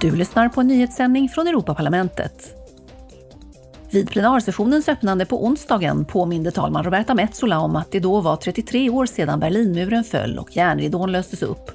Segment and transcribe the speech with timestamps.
[0.00, 2.54] Du lyssnar på en nyhetssändning från Europaparlamentet.
[3.90, 8.90] Vid plenarsessionens öppnande på onsdagen påminde talman Roberta Metsola om att det då var 33
[8.90, 11.70] år sedan Berlinmuren föll och järnridån löstes upp.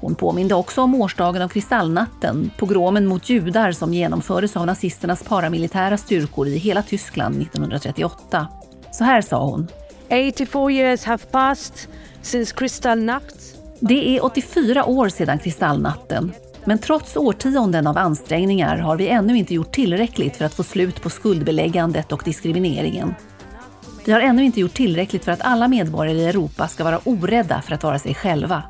[0.00, 5.96] Hon påminde också om årsdagen av Kristallnatten, pogromen mot judar som genomfördes av nazisternas paramilitära
[5.96, 8.48] styrkor i hela Tyskland 1938.
[8.90, 9.68] Så här sa hon.
[10.06, 11.90] 84 years have passed
[12.22, 13.56] since Kristallnacht.
[13.80, 16.32] Det är 84 år sedan Kristallnatten.
[16.64, 21.02] Men trots årtionden av ansträngningar har vi ännu inte gjort tillräckligt för att få slut
[21.02, 23.14] på skuldbeläggandet och diskrimineringen.
[24.04, 27.62] Vi har ännu inte gjort tillräckligt för att alla medborgare i Europa ska vara orädda
[27.62, 28.62] för att vara sig själva.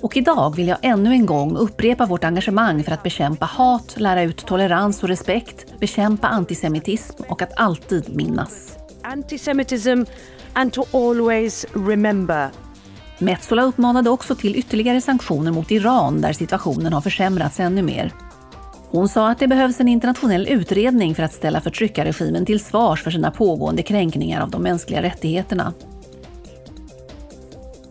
[0.00, 4.22] Och idag vill jag ännu en gång upprepa vårt engagemang för att bekämpa hat, lära
[4.22, 8.78] ut tolerans och respekt, bekämpa antisemitism och att alltid minnas.
[9.02, 10.02] Antisemitism
[10.52, 12.65] and to always remember.
[13.18, 18.12] Metsola uppmanade också till ytterligare sanktioner mot Iran där situationen har försämrats ännu mer.
[18.90, 23.10] Hon sa att det behövs en internationell utredning för att ställa förtryckarregimen till svars för
[23.10, 25.72] sina pågående kränkningar av de mänskliga rättigheterna.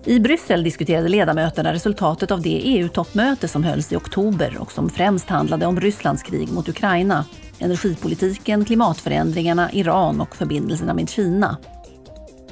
[0.06, 5.30] I Bryssel diskuterade ledamöterna resultatet av det EU-toppmöte som hölls i oktober och som främst
[5.30, 7.26] handlade om Rysslands krig mot Ukraina,
[7.60, 11.58] energipolitiken, klimatförändringarna, Iran och förbindelserna med Kina.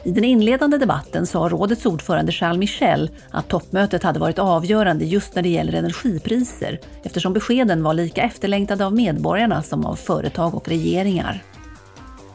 [0.05, 5.35] I den inledande debatten sa rådets ordförande Charles Michel att toppmötet hade varit avgörande just
[5.35, 10.67] när det gäller energipriser eftersom beskeden var lika efterlängtade av medborgarna som av företag och
[10.67, 11.43] regeringar.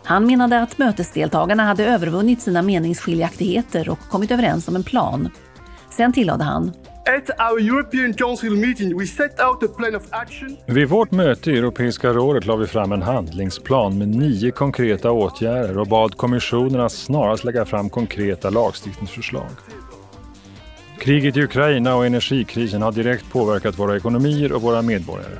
[0.04, 5.28] Han menade att mötesdeltagarna hade övervunnit sina meningsskiljaktigheter och kommit överens om en plan.
[5.90, 6.72] Sen tillade han
[10.66, 15.78] vid vårt möte i Europeiska rådet la vi fram en handlingsplan med nio konkreta åtgärder
[15.78, 19.50] och bad kommissionen att snarast lägga fram konkreta lagstiftningsförslag.
[20.98, 25.38] Kriget i Ukraina och energikrisen har direkt påverkat våra ekonomier och våra medborgare.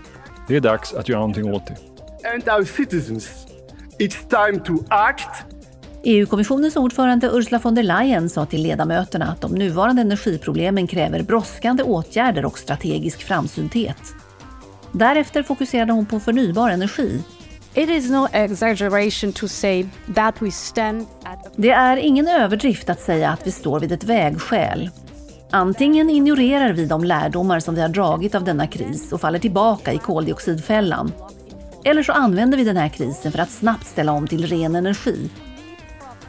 [0.49, 1.77] Det är dags att göra någonting åt det.
[2.35, 3.47] And our citizens.
[3.99, 5.58] It's time to act
[6.03, 11.83] EU-kommissionens ordförande Ursula von der Leyen sa till ledamöterna att de nuvarande energiproblemen kräver brådskande
[11.83, 14.03] åtgärder och strategisk framsynthet.
[14.93, 17.22] Därefter fokuserade hon på förnybar energi.
[21.56, 24.91] Det är ingen överdrift att säga att vi står vid ett vägskäl.
[25.51, 29.93] Antingen ignorerar vi de lärdomar som vi har dragit av denna kris och faller tillbaka
[29.93, 31.12] i koldioxidfällan.
[31.84, 35.31] Eller så använder vi den här krisen för att snabbt ställa om till ren energi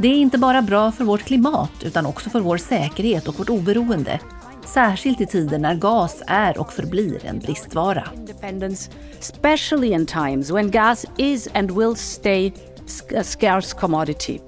[0.01, 3.49] det är inte bara bra för vårt klimat utan också för vår säkerhet och vårt
[3.49, 4.19] oberoende.
[4.65, 8.09] Särskilt i tider när gas är och förblir en bristvara.
[9.19, 12.53] especially in times when gas is and will stay
[13.17, 14.39] a scarce commodity.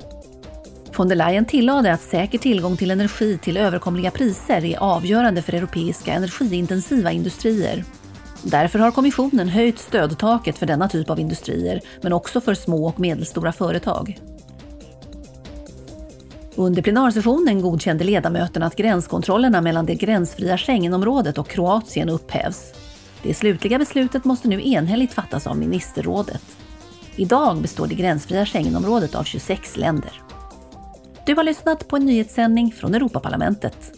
[0.98, 5.54] Von der Leyen tillade att säker tillgång till energi till överkomliga priser är avgörande för
[5.54, 7.84] europeiska energiintensiva industrier.
[8.44, 13.00] Därför har kommissionen höjt stödtaket för denna typ av industrier, men också för små och
[13.00, 14.20] medelstora företag.
[16.56, 22.74] Under plenarsessionen godkände ledamöterna att gränskontrollerna mellan det gränsfria Schengenområdet och Kroatien upphävs.
[23.24, 26.42] Det slutliga beslutet måste nu enhälligt fattas av ministerrådet.
[27.16, 30.22] Idag består det gränsfria Schengenområdet av 26 länder.
[31.26, 33.92] Du har lyssnat på en nyhetssändning från Europaparlamentet.